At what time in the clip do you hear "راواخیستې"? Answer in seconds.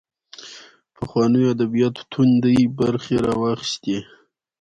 3.25-3.97